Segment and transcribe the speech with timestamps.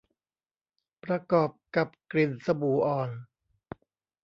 [1.03, 3.09] ประกอบกับกลิ่นสบู่อ่อน